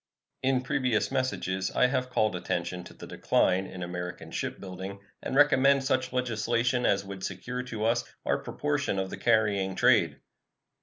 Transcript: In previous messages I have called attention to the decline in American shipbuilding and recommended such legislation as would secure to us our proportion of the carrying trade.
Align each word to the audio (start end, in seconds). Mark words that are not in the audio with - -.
In 0.41 0.63
previous 0.63 1.11
messages 1.11 1.69
I 1.69 1.85
have 1.85 2.09
called 2.09 2.35
attention 2.35 2.83
to 2.85 2.95
the 2.95 3.05
decline 3.05 3.67
in 3.67 3.83
American 3.83 4.31
shipbuilding 4.31 4.99
and 5.21 5.35
recommended 5.35 5.83
such 5.85 6.11
legislation 6.11 6.87
as 6.87 7.05
would 7.05 7.23
secure 7.23 7.61
to 7.61 7.85
us 7.85 8.03
our 8.25 8.39
proportion 8.39 8.97
of 8.97 9.11
the 9.11 9.17
carrying 9.17 9.75
trade. 9.75 10.19